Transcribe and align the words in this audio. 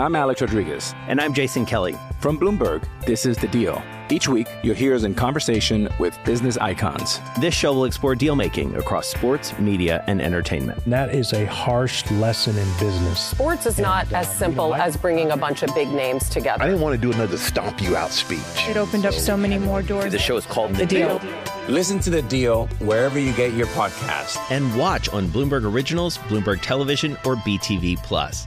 I'm 0.00 0.16
Alex 0.16 0.40
Rodriguez. 0.40 0.94
And 1.08 1.20
I'm 1.20 1.34
Jason 1.34 1.66
Kelly. 1.66 1.94
From 2.20 2.38
Bloomberg, 2.38 2.88
this 3.04 3.26
is 3.26 3.36
The 3.36 3.48
Deal. 3.48 3.82
Each 4.08 4.28
week, 4.28 4.46
you'll 4.62 4.74
hear 4.74 4.94
us 4.94 5.02
in 5.02 5.14
conversation 5.14 5.90
with 5.98 6.18
business 6.24 6.56
icons. 6.56 7.20
This 7.38 7.52
show 7.52 7.74
will 7.74 7.84
explore 7.84 8.14
deal 8.14 8.34
making 8.34 8.74
across 8.76 9.08
sports, 9.08 9.56
media, 9.58 10.02
and 10.06 10.22
entertainment. 10.22 10.82
That 10.86 11.14
is 11.14 11.34
a 11.34 11.44
harsh 11.44 12.10
lesson 12.12 12.56
in 12.56 12.66
business. 12.78 13.20
Sports 13.20 13.66
is 13.66 13.78
not 13.78 14.06
and, 14.06 14.14
uh, 14.14 14.18
as 14.20 14.34
simple 14.34 14.70
you 14.70 14.76
know, 14.78 14.82
as 14.82 14.96
bringing 14.96 15.32
a 15.32 15.36
bunch 15.36 15.62
of 15.62 15.74
big 15.74 15.88
names 15.90 16.30
together. 16.30 16.62
I 16.62 16.66
didn't 16.66 16.80
want 16.80 16.94
to 16.94 17.00
do 17.00 17.12
another 17.12 17.36
stomp 17.36 17.82
you 17.82 17.94
out 17.94 18.10
speech. 18.10 18.40
It 18.70 18.78
opened 18.78 19.04
up 19.04 19.12
so 19.12 19.36
many 19.36 19.58
more 19.58 19.82
doors. 19.82 20.12
The 20.12 20.18
show 20.18 20.38
is 20.38 20.46
called 20.46 20.70
The, 20.70 20.78
the 20.78 20.86
deal. 20.86 21.18
deal. 21.18 21.30
Listen 21.68 22.00
to 22.00 22.08
The 22.08 22.22
Deal 22.22 22.68
wherever 22.78 23.18
you 23.18 23.34
get 23.34 23.52
your 23.52 23.66
podcast. 23.68 24.38
And 24.50 24.74
watch 24.78 25.10
on 25.10 25.28
Bloomberg 25.28 25.70
Originals, 25.70 26.16
Bloomberg 26.16 26.62
Television, 26.62 27.18
or 27.26 27.36
BTV 27.36 28.02
Plus. 28.02 28.46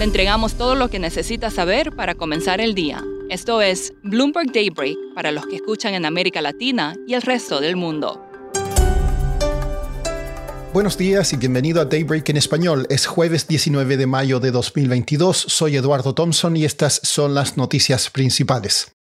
Le 0.00 0.04
entregamos 0.04 0.54
todo 0.54 0.76
lo 0.76 0.88
que 0.88 0.98
necesita 0.98 1.50
saber 1.50 1.94
para 1.94 2.14
comenzar 2.14 2.62
el 2.62 2.74
día. 2.74 3.04
Esto 3.28 3.60
es 3.60 3.92
Bloomberg 4.02 4.50
Daybreak 4.50 4.96
para 5.14 5.30
los 5.30 5.46
que 5.46 5.56
escuchan 5.56 5.92
en 5.92 6.06
América 6.06 6.40
Latina 6.40 6.94
y 7.06 7.12
el 7.12 7.20
resto 7.20 7.60
del 7.60 7.76
mundo. 7.76 8.26
Buenos 10.72 10.96
días 10.96 11.34
y 11.34 11.36
bienvenido 11.36 11.82
a 11.82 11.84
Daybreak 11.84 12.30
en 12.30 12.38
español. 12.38 12.86
Es 12.88 13.04
jueves 13.04 13.46
19 13.46 13.98
de 13.98 14.06
mayo 14.06 14.40
de 14.40 14.50
2022. 14.50 15.36
Soy 15.36 15.76
Eduardo 15.76 16.14
Thompson 16.14 16.56
y 16.56 16.64
estas 16.64 17.02
son 17.04 17.34
las 17.34 17.58
noticias 17.58 18.08
principales. 18.08 18.92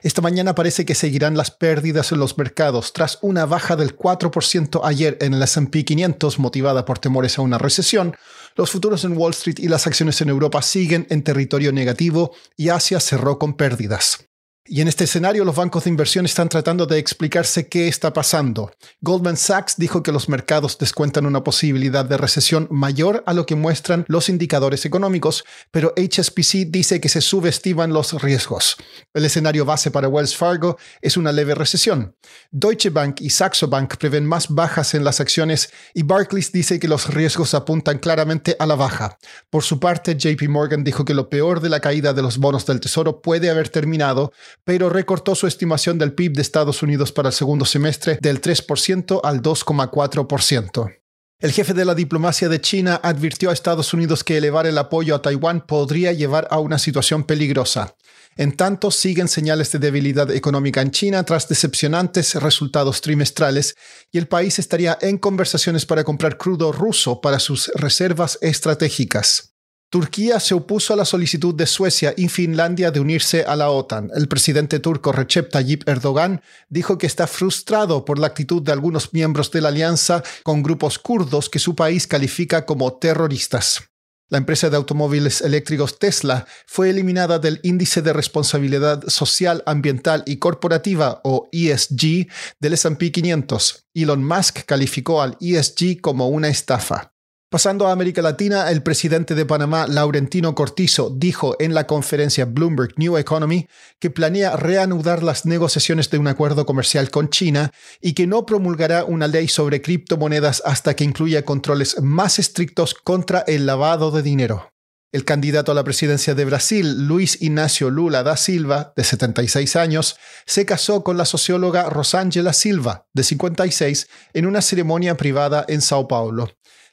Esta 0.00 0.22
mañana 0.22 0.54
parece 0.54 0.84
que 0.84 0.94
seguirán 0.94 1.36
las 1.36 1.50
pérdidas 1.50 2.12
en 2.12 2.20
los 2.20 2.38
mercados 2.38 2.92
tras 2.92 3.18
una 3.20 3.46
baja 3.46 3.74
del 3.74 3.96
4% 3.96 4.80
ayer 4.84 5.18
en 5.20 5.34
el 5.34 5.42
S&P 5.42 5.84
500 5.84 6.38
motivada 6.38 6.84
por 6.84 7.00
temores 7.00 7.36
a 7.36 7.42
una 7.42 7.58
recesión. 7.58 8.14
Los 8.58 8.72
futuros 8.72 9.04
en 9.04 9.16
Wall 9.16 9.30
Street 9.30 9.60
y 9.60 9.68
las 9.68 9.86
acciones 9.86 10.20
en 10.20 10.30
Europa 10.30 10.62
siguen 10.62 11.06
en 11.10 11.22
territorio 11.22 11.70
negativo 11.70 12.32
y 12.56 12.70
Asia 12.70 12.98
cerró 12.98 13.38
con 13.38 13.54
pérdidas. 13.54 14.27
Y 14.70 14.82
en 14.82 14.88
este 14.88 15.04
escenario 15.04 15.46
los 15.46 15.56
bancos 15.56 15.84
de 15.84 15.90
inversión 15.90 16.26
están 16.26 16.50
tratando 16.50 16.84
de 16.84 16.98
explicarse 16.98 17.68
qué 17.68 17.88
está 17.88 18.12
pasando. 18.12 18.70
Goldman 19.00 19.38
Sachs 19.38 19.76
dijo 19.78 20.02
que 20.02 20.12
los 20.12 20.28
mercados 20.28 20.76
descuentan 20.76 21.24
una 21.24 21.42
posibilidad 21.42 22.04
de 22.04 22.18
recesión 22.18 22.68
mayor 22.70 23.22
a 23.24 23.32
lo 23.32 23.46
que 23.46 23.54
muestran 23.54 24.04
los 24.08 24.28
indicadores 24.28 24.84
económicos, 24.84 25.44
pero 25.70 25.94
HSBC 25.96 26.66
dice 26.68 27.00
que 27.00 27.08
se 27.08 27.22
subestiman 27.22 27.94
los 27.94 28.20
riesgos. 28.20 28.76
El 29.14 29.24
escenario 29.24 29.64
base 29.64 29.90
para 29.90 30.08
Wells 30.08 30.36
Fargo 30.36 30.76
es 31.00 31.16
una 31.16 31.32
leve 31.32 31.54
recesión. 31.54 32.14
Deutsche 32.50 32.90
Bank 32.90 33.22
y 33.22 33.30
Saxo 33.30 33.68
Bank 33.68 33.96
prevén 33.96 34.26
más 34.26 34.48
bajas 34.48 34.92
en 34.92 35.02
las 35.02 35.20
acciones 35.20 35.72
y 35.94 36.02
Barclays 36.02 36.52
dice 36.52 36.78
que 36.78 36.88
los 36.88 37.08
riesgos 37.08 37.54
apuntan 37.54 37.98
claramente 37.98 38.54
a 38.58 38.66
la 38.66 38.74
baja. 38.74 39.16
Por 39.48 39.62
su 39.62 39.80
parte, 39.80 40.14
JP 40.14 40.46
Morgan 40.50 40.84
dijo 40.84 41.06
que 41.06 41.14
lo 41.14 41.30
peor 41.30 41.60
de 41.60 41.70
la 41.70 41.80
caída 41.80 42.12
de 42.12 42.20
los 42.20 42.36
bonos 42.36 42.66
del 42.66 42.80
Tesoro 42.80 43.22
puede 43.22 43.48
haber 43.48 43.70
terminado, 43.70 44.32
pero 44.64 44.88
recortó 44.90 45.34
su 45.34 45.46
estimación 45.46 45.98
del 45.98 46.12
PIB 46.12 46.34
de 46.34 46.42
Estados 46.42 46.82
Unidos 46.82 47.12
para 47.12 47.28
el 47.28 47.34
segundo 47.34 47.64
semestre 47.64 48.18
del 48.20 48.40
3% 48.40 49.20
al 49.22 49.42
2,4%. 49.42 50.98
El 51.40 51.52
jefe 51.52 51.72
de 51.72 51.84
la 51.84 51.94
diplomacia 51.94 52.48
de 52.48 52.60
China 52.60 53.00
advirtió 53.00 53.50
a 53.50 53.52
Estados 53.52 53.94
Unidos 53.94 54.24
que 54.24 54.36
elevar 54.36 54.66
el 54.66 54.76
apoyo 54.76 55.14
a 55.14 55.22
Taiwán 55.22 55.64
podría 55.64 56.12
llevar 56.12 56.48
a 56.50 56.58
una 56.58 56.78
situación 56.78 57.22
peligrosa. 57.22 57.94
En 58.36 58.56
tanto, 58.56 58.90
siguen 58.90 59.28
señales 59.28 59.70
de 59.70 59.78
debilidad 59.78 60.30
económica 60.32 60.80
en 60.80 60.90
China 60.90 61.22
tras 61.22 61.48
decepcionantes 61.48 62.34
resultados 62.34 63.00
trimestrales 63.00 63.76
y 64.10 64.18
el 64.18 64.26
país 64.26 64.58
estaría 64.58 64.98
en 65.00 65.18
conversaciones 65.18 65.86
para 65.86 66.02
comprar 66.02 66.38
crudo 66.38 66.72
ruso 66.72 67.20
para 67.20 67.38
sus 67.38 67.68
reservas 67.74 68.36
estratégicas. 68.40 69.57
Turquía 69.90 70.38
se 70.38 70.52
opuso 70.52 70.92
a 70.92 70.96
la 70.96 71.06
solicitud 71.06 71.54
de 71.54 71.66
Suecia 71.66 72.12
y 72.14 72.28
Finlandia 72.28 72.90
de 72.90 73.00
unirse 73.00 73.44
a 73.44 73.56
la 73.56 73.70
OTAN. 73.70 74.10
El 74.14 74.28
presidente 74.28 74.80
turco 74.80 75.12
Recep 75.12 75.50
Tayyip 75.50 75.88
Erdogan 75.88 76.42
dijo 76.68 76.98
que 76.98 77.06
está 77.06 77.26
frustrado 77.26 78.04
por 78.04 78.18
la 78.18 78.26
actitud 78.26 78.60
de 78.60 78.72
algunos 78.72 79.14
miembros 79.14 79.50
de 79.50 79.62
la 79.62 79.68
alianza 79.68 80.22
con 80.42 80.62
grupos 80.62 80.98
kurdos 80.98 81.48
que 81.48 81.58
su 81.58 81.74
país 81.74 82.06
califica 82.06 82.66
como 82.66 82.98
terroristas. 82.98 83.88
La 84.28 84.36
empresa 84.36 84.68
de 84.68 84.76
automóviles 84.76 85.40
eléctricos 85.40 85.98
Tesla 85.98 86.46
fue 86.66 86.90
eliminada 86.90 87.38
del 87.38 87.58
Índice 87.62 88.02
de 88.02 88.12
Responsabilidad 88.12 89.08
Social, 89.08 89.62
Ambiental 89.64 90.22
y 90.26 90.36
Corporativa 90.36 91.22
o 91.24 91.48
ESG 91.50 92.28
del 92.60 92.74
S&P 92.74 93.10
500. 93.10 93.86
Elon 93.94 94.22
Musk 94.22 94.66
calificó 94.66 95.22
al 95.22 95.38
ESG 95.40 96.02
como 96.02 96.28
una 96.28 96.48
estafa. 96.48 97.14
Pasando 97.50 97.86
a 97.86 97.92
América 97.92 98.20
Latina, 98.20 98.70
el 98.70 98.82
presidente 98.82 99.34
de 99.34 99.46
Panamá, 99.46 99.86
Laurentino 99.86 100.54
Cortizo, 100.54 101.08
dijo 101.08 101.56
en 101.58 101.72
la 101.72 101.86
conferencia 101.86 102.44
Bloomberg 102.44 102.92
New 102.98 103.16
Economy 103.16 103.66
que 103.98 104.10
planea 104.10 104.54
reanudar 104.54 105.22
las 105.22 105.46
negociaciones 105.46 106.10
de 106.10 106.18
un 106.18 106.26
acuerdo 106.26 106.66
comercial 106.66 107.10
con 107.10 107.30
China 107.30 107.72
y 108.02 108.12
que 108.12 108.26
no 108.26 108.44
promulgará 108.44 109.06
una 109.06 109.28
ley 109.28 109.48
sobre 109.48 109.80
criptomonedas 109.80 110.60
hasta 110.66 110.94
que 110.94 111.04
incluya 111.04 111.46
controles 111.46 112.02
más 112.02 112.38
estrictos 112.38 112.92
contra 112.92 113.40
el 113.46 113.64
lavado 113.64 114.10
de 114.10 114.20
dinero. 114.20 114.70
El 115.10 115.24
candidato 115.24 115.72
a 115.72 115.74
la 115.74 115.84
presidencia 115.84 116.34
de 116.34 116.44
Brasil, 116.44 117.06
Luis 117.06 117.40
Ignacio 117.40 117.88
Lula 117.88 118.22
da 118.22 118.36
Silva, 118.36 118.92
de 118.94 119.04
76 119.04 119.74
años, 119.76 120.18
se 120.44 120.66
casó 120.66 121.02
con 121.02 121.16
la 121.16 121.24
socióloga 121.24 121.88
Rosângela 121.88 122.52
Silva, 122.52 123.06
de 123.14 123.22
56, 123.22 124.06
en 124.34 124.44
una 124.44 124.60
ceremonia 124.60 125.16
privada 125.16 125.64
en 125.66 125.80
Sao 125.80 126.08
Paulo. 126.08 126.50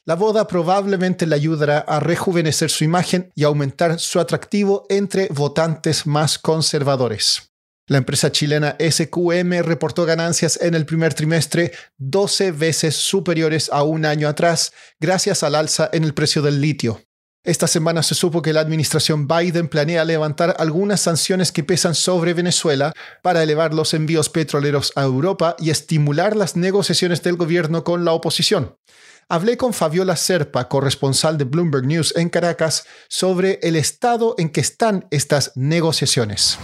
La 0.07 0.13
boda 0.13 0.47
probablemente 0.47 1.25
le 1.25 1.33
ayudará 1.33 1.79
a 1.79 1.99
rejuvenecer 1.99 2.69
su 2.69 2.83
imagen 2.83 3.31
y 3.33 3.43
aumentar 3.43 3.99
su 3.99 4.19
atractivo 4.19 4.85
entre 4.87 5.29
votantes 5.29 6.05
más 6.05 6.37
conservadores. 6.37 7.51
La 7.87 7.97
empresa 7.97 8.31
chilena 8.31 8.77
SQM 8.79 9.63
reportó 9.63 10.05
ganancias 10.05 10.59
en 10.61 10.75
el 10.75 10.85
primer 10.85 11.15
trimestre 11.15 11.71
12 11.97 12.51
veces 12.51 12.95
superiores 12.95 13.71
a 13.73 13.81
un 13.81 14.05
año 14.05 14.27
atrás 14.27 14.73
gracias 14.99 15.41
al 15.41 15.55
alza 15.55 15.89
en 15.91 16.03
el 16.03 16.13
precio 16.13 16.43
del 16.43 16.61
litio. 16.61 17.01
Esta 17.43 17.65
semana 17.65 18.03
se 18.03 18.13
supo 18.13 18.43
que 18.43 18.53
la 18.53 18.61
administración 18.61 19.27
Biden 19.27 19.67
planea 19.67 20.05
levantar 20.05 20.55
algunas 20.59 21.01
sanciones 21.01 21.51
que 21.51 21.63
pesan 21.63 21.95
sobre 21.95 22.35
Venezuela 22.35 22.93
para 23.23 23.41
elevar 23.41 23.73
los 23.73 23.95
envíos 23.95 24.29
petroleros 24.29 24.91
a 24.95 25.01
Europa 25.01 25.55
y 25.57 25.71
estimular 25.71 26.35
las 26.35 26.55
negociaciones 26.55 27.23
del 27.23 27.37
gobierno 27.37 27.83
con 27.83 28.05
la 28.05 28.13
oposición 28.13 28.75
hablé 29.29 29.57
con 29.57 29.73
Fabiola 29.73 30.15
Serpa, 30.15 30.67
corresponsal 30.67 31.37
de 31.37 31.45
Bloomberg 31.45 31.85
News 31.85 32.13
en 32.15 32.29
Caracas, 32.29 32.85
sobre 33.07 33.59
el 33.63 33.75
estado 33.75 34.35
en 34.37 34.49
que 34.49 34.61
están 34.61 35.07
estas 35.11 35.51
negociaciones. 35.55 36.57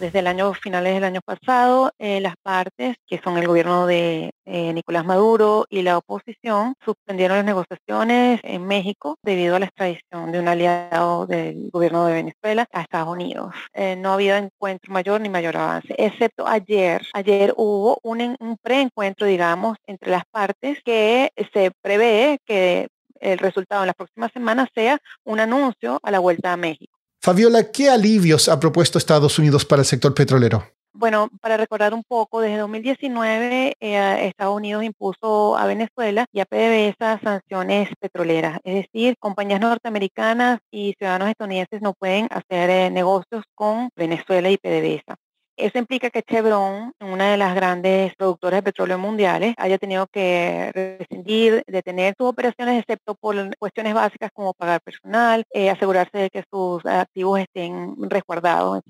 Desde 0.00 0.20
el 0.20 0.28
año 0.28 0.54
finales 0.54 0.94
del 0.94 1.02
año 1.02 1.20
pasado, 1.24 1.90
eh, 1.98 2.20
las 2.20 2.36
partes, 2.36 2.96
que 3.04 3.18
son 3.18 3.36
el 3.36 3.48
gobierno 3.48 3.84
de 3.88 4.30
eh, 4.44 4.72
Nicolás 4.72 5.04
Maduro 5.04 5.66
y 5.68 5.82
la 5.82 5.98
oposición, 5.98 6.76
suspendieron 6.84 7.38
las 7.38 7.44
negociaciones 7.44 8.38
en 8.44 8.64
México 8.64 9.16
debido 9.24 9.56
a 9.56 9.58
la 9.58 9.66
extradición 9.66 10.30
de 10.30 10.38
un 10.38 10.46
aliado 10.46 11.26
del 11.26 11.68
gobierno 11.72 12.06
de 12.06 12.14
Venezuela 12.14 12.68
a 12.72 12.82
Estados 12.82 13.08
Unidos. 13.08 13.52
Eh, 13.74 13.96
no 13.96 14.10
ha 14.10 14.14
habido 14.14 14.36
encuentro 14.36 14.92
mayor 14.92 15.20
ni 15.20 15.30
mayor 15.30 15.56
avance, 15.56 15.92
excepto 15.98 16.46
ayer. 16.46 17.04
Ayer 17.12 17.52
hubo 17.56 17.98
un, 18.04 18.36
un 18.38 18.56
preencuentro, 18.62 19.26
digamos, 19.26 19.78
entre 19.88 20.12
las 20.12 20.24
partes 20.30 20.80
que 20.84 21.32
se 21.52 21.72
prevé 21.82 22.38
que 22.46 22.86
el 23.20 23.38
resultado 23.38 23.82
en 23.82 23.88
las 23.88 23.96
próximas 23.96 24.30
semanas 24.32 24.68
sea 24.76 24.98
un 25.24 25.40
anuncio 25.40 25.98
a 26.04 26.12
la 26.12 26.20
vuelta 26.20 26.52
a 26.52 26.56
México. 26.56 26.97
Fabiola, 27.20 27.70
¿qué 27.72 27.90
alivios 27.90 28.48
ha 28.48 28.60
propuesto 28.60 28.96
Estados 28.96 29.38
Unidos 29.38 29.64
para 29.64 29.82
el 29.82 29.86
sector 29.86 30.14
petrolero? 30.14 30.64
Bueno, 30.92 31.28
para 31.40 31.56
recordar 31.56 31.94
un 31.94 32.02
poco, 32.02 32.40
desde 32.40 32.58
2019 32.58 33.76
eh, 33.78 34.26
Estados 34.26 34.56
Unidos 34.56 34.82
impuso 34.82 35.56
a 35.56 35.66
Venezuela 35.66 36.26
y 36.32 36.40
a 36.40 36.44
PDVSA 36.44 37.20
sanciones 37.20 37.90
petroleras, 38.00 38.58
es 38.64 38.86
decir, 38.86 39.16
compañías 39.20 39.60
norteamericanas 39.60 40.58
y 40.72 40.94
ciudadanos 40.98 41.28
estadounidenses 41.28 41.82
no 41.82 41.92
pueden 41.94 42.26
hacer 42.30 42.70
eh, 42.70 42.90
negocios 42.90 43.44
con 43.54 43.90
Venezuela 43.94 44.50
y 44.50 44.56
PDVSA. 44.56 45.16
Eso 45.58 45.76
implica 45.78 46.08
que 46.10 46.22
Chevron, 46.22 46.92
una 47.00 47.32
de 47.32 47.36
las 47.36 47.52
grandes 47.56 48.14
productoras 48.14 48.58
de 48.58 48.62
petróleo 48.62 48.96
mundiales, 48.96 49.54
haya 49.58 49.76
tenido 49.76 50.06
que 50.06 50.70
rescindir, 50.72 51.64
detener 51.66 52.14
sus 52.16 52.28
operaciones, 52.28 52.78
excepto 52.78 53.16
por 53.16 53.34
cuestiones 53.58 53.92
básicas 53.92 54.30
como 54.32 54.54
pagar 54.54 54.80
personal, 54.82 55.44
eh, 55.50 55.68
asegurarse 55.68 56.16
de 56.16 56.30
que 56.30 56.44
sus 56.48 56.86
activos 56.86 57.40
estén 57.40 57.96
resguardados 58.08 58.82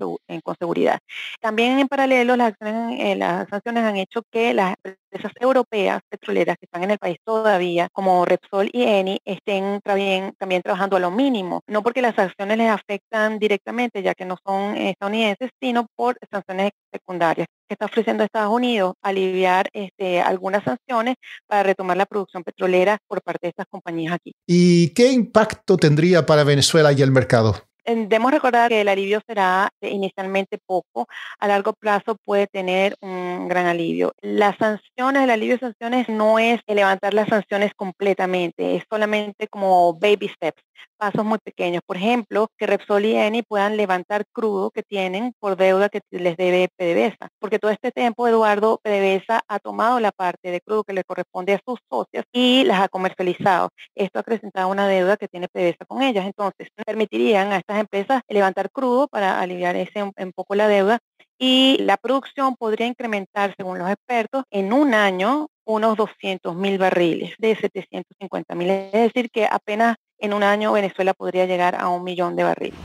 con 0.43 0.55
seguridad. 0.59 0.99
También 1.41 1.79
en 1.79 1.87
paralelo, 1.87 2.35
las, 2.35 2.53
eh, 2.61 3.15
las 3.15 3.49
sanciones 3.49 3.83
han 3.83 3.97
hecho 3.97 4.21
que 4.31 4.53
las 4.53 4.75
empresas 4.83 5.31
europeas 5.39 6.01
petroleras 6.07 6.55
que 6.59 6.65
están 6.65 6.83
en 6.83 6.91
el 6.91 6.99
país 6.99 7.17
todavía, 7.25 7.89
como 7.91 8.25
Repsol 8.25 8.69
y 8.71 8.83
Eni, 8.83 9.19
estén 9.25 9.81
también, 9.83 10.33
también 10.37 10.61
trabajando 10.61 10.97
a 10.97 10.99
lo 10.99 11.09
mínimo, 11.09 11.61
no 11.65 11.81
porque 11.81 12.03
las 12.03 12.13
sanciones 12.13 12.57
les 12.59 12.69
afectan 12.69 13.39
directamente, 13.39 14.03
ya 14.03 14.13
que 14.13 14.25
no 14.25 14.37
son 14.45 14.77
estadounidenses, 14.77 15.49
sino 15.59 15.87
por 15.95 16.19
sanciones 16.31 16.58
sanciones 16.59 16.71
secundarias 16.91 17.47
que 17.67 17.73
está 17.73 17.85
ofreciendo 17.85 18.23
Estados 18.23 18.53
Unidos, 18.53 18.95
aliviar 19.01 19.69
este, 19.73 20.21
algunas 20.21 20.63
sanciones 20.63 21.15
para 21.47 21.63
retomar 21.63 21.97
la 21.97 22.05
producción 22.05 22.43
petrolera 22.43 22.97
por 23.07 23.21
parte 23.21 23.47
de 23.47 23.49
estas 23.49 23.67
compañías 23.69 24.13
aquí. 24.13 24.33
¿Y 24.47 24.89
qué 24.93 25.11
impacto 25.11 25.77
tendría 25.77 26.25
para 26.25 26.43
Venezuela 26.43 26.91
y 26.91 27.01
el 27.01 27.11
mercado? 27.11 27.55
Debemos 27.85 28.31
recordar 28.31 28.69
que 28.69 28.81
el 28.81 28.87
alivio 28.87 29.19
será 29.25 29.69
inicialmente 29.81 30.59
poco, 30.63 31.07
a 31.39 31.47
largo 31.47 31.73
plazo 31.73 32.17
puede 32.23 32.45
tener 32.45 32.95
un 33.01 33.47
gran 33.47 33.65
alivio. 33.65 34.13
Las 34.21 34.57
sanciones, 34.57 35.23
el 35.23 35.31
alivio 35.31 35.55
de 35.55 35.59
sanciones 35.59 36.07
no 36.07 36.37
es 36.37 36.59
levantar 36.67 37.15
las 37.15 37.29
sanciones 37.29 37.73
completamente, 37.75 38.75
es 38.75 38.83
solamente 38.87 39.47
como 39.47 39.95
baby 39.95 40.29
steps 40.29 40.61
pasos 40.99 41.25
muy 41.25 41.39
pequeños. 41.39 41.81
Por 41.85 41.97
ejemplo, 41.97 42.49
que 42.57 42.67
Repsol 42.67 43.05
y 43.05 43.15
Eni 43.15 43.41
puedan 43.41 43.77
levantar 43.77 44.25
crudo 44.31 44.69
que 44.69 44.83
tienen 44.83 45.33
por 45.39 45.55
deuda 45.55 45.89
que 45.89 46.01
les 46.11 46.37
debe 46.37 46.69
PDVSA. 46.75 47.29
Porque 47.39 47.57
todo 47.57 47.71
este 47.71 47.91
tiempo, 47.91 48.27
Eduardo, 48.27 48.79
PDVSA 48.83 49.41
ha 49.47 49.59
tomado 49.59 49.99
la 49.99 50.11
parte 50.11 50.51
de 50.51 50.61
crudo 50.61 50.83
que 50.83 50.93
le 50.93 51.03
corresponde 51.03 51.53
a 51.53 51.61
sus 51.65 51.79
socios 51.89 52.25
y 52.33 52.63
las 52.65 52.81
ha 52.81 52.89
comercializado. 52.89 53.69
Esto 53.95 54.19
ha 54.19 54.21
acrecentado 54.21 54.67
una 54.67 54.87
deuda 54.87 55.17
que 55.17 55.27
tiene 55.27 55.47
PDVSA 55.47 55.85
con 55.87 56.01
ellas. 56.01 56.25
Entonces, 56.25 56.67
permitirían 56.85 57.51
a 57.53 57.57
estas 57.57 57.79
empresas 57.79 58.21
levantar 58.27 58.69
crudo 58.69 59.07
para 59.07 59.39
aliviar 59.39 59.75
ese 59.75 60.03
un 60.03 60.33
poco 60.35 60.55
la 60.55 60.67
deuda 60.67 60.99
y 61.39 61.77
la 61.79 61.95
producción 61.95 62.55
podría 62.57 62.85
incrementar, 62.85 63.55
según 63.55 63.79
los 63.79 63.89
expertos, 63.89 64.43
en 64.51 64.73
un 64.73 64.93
año 64.93 65.47
unos 65.65 65.95
200 65.95 66.55
mil 66.55 66.77
barriles 66.77 67.33
de 67.37 67.55
750 67.55 68.55
mil. 68.55 68.69
Es 68.69 68.91
decir, 68.91 69.29
que 69.31 69.45
apenas 69.45 69.95
en 70.19 70.33
un 70.33 70.43
año 70.43 70.71
Venezuela 70.71 71.13
podría 71.13 71.45
llegar 71.45 71.75
a 71.75 71.89
un 71.89 72.03
millón 72.03 72.35
de 72.35 72.43
barriles. 72.43 72.79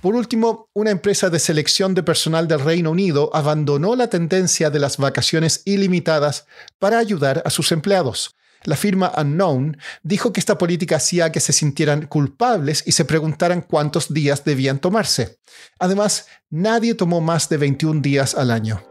Por 0.00 0.14
último, 0.14 0.68
una 0.74 0.90
empresa 0.90 1.30
de 1.30 1.38
selección 1.38 1.94
de 1.94 2.02
personal 2.02 2.46
del 2.46 2.60
Reino 2.60 2.90
Unido 2.90 3.30
abandonó 3.32 3.96
la 3.96 4.10
tendencia 4.10 4.68
de 4.68 4.78
las 4.78 4.98
vacaciones 4.98 5.62
ilimitadas 5.64 6.46
para 6.78 6.98
ayudar 6.98 7.42
a 7.46 7.48
sus 7.48 7.72
empleados. 7.72 8.36
La 8.64 8.76
firma 8.76 9.12
Unknown 9.16 9.78
dijo 10.02 10.32
que 10.32 10.40
esta 10.40 10.58
política 10.58 10.96
hacía 10.96 11.32
que 11.32 11.40
se 11.40 11.52
sintieran 11.52 12.06
culpables 12.06 12.82
y 12.86 12.92
se 12.92 13.04
preguntaran 13.04 13.62
cuántos 13.62 14.12
días 14.12 14.44
debían 14.44 14.78
tomarse. 14.78 15.38
Además, 15.78 16.26
nadie 16.50 16.94
tomó 16.94 17.20
más 17.20 17.48
de 17.48 17.58
21 17.58 18.02
días 18.02 18.34
al 18.34 18.50
año. 18.50 18.82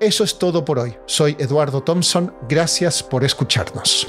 Eso 0.00 0.24
es 0.24 0.38
todo 0.38 0.64
por 0.64 0.78
hoy. 0.78 0.96
Soy 1.06 1.36
Eduardo 1.38 1.82
Thompson. 1.82 2.34
Gracias 2.48 3.02
por 3.02 3.24
escucharnos. 3.24 4.08